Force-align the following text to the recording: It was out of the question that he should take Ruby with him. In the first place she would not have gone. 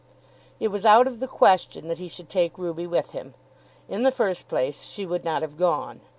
It 0.59 0.69
was 0.69 0.83
out 0.83 1.05
of 1.05 1.19
the 1.19 1.27
question 1.27 1.87
that 1.87 1.99
he 1.99 2.07
should 2.07 2.27
take 2.27 2.57
Ruby 2.57 2.87
with 2.87 3.11
him. 3.11 3.35
In 3.87 4.01
the 4.01 4.09
first 4.11 4.47
place 4.47 4.81
she 4.85 5.05
would 5.05 5.23
not 5.23 5.43
have 5.43 5.57
gone. 5.57 6.01